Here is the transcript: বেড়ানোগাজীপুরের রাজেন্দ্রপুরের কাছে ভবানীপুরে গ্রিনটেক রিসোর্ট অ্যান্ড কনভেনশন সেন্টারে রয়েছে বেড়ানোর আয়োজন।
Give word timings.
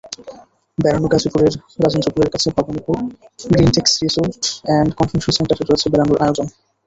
বেড়ানোগাজীপুরের 0.77 1.53
রাজেন্দ্রপুরের 1.83 2.33
কাছে 2.33 2.47
ভবানীপুরে 2.55 3.01
গ্রিনটেক 3.49 3.85
রিসোর্ট 4.03 4.33
অ্যান্ড 4.61 4.89
কনভেনশন 4.97 5.33
সেন্টারে 5.37 5.63
রয়েছে 5.63 5.87
বেড়ানোর 5.91 6.21
আয়োজন। 6.25 6.47